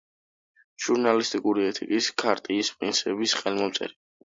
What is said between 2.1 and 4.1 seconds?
ქარტიის პრინციპების ხელმომწერი.